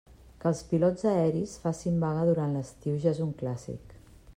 Que 0.43 0.47
els 0.51 0.61
pilots 0.71 1.05
aeris 1.11 1.53
facin 1.67 2.01
vaga 2.05 2.25
durant 2.31 2.59
l'estiu, 2.59 3.01
ja 3.05 3.15
és 3.17 3.25
un 3.29 3.39
clàssic. 3.45 3.99